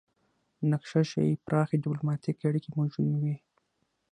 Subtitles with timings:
[0.71, 3.35] نقشه ښيي پراخې ډیپلوماتیکې اړیکې موجودې وې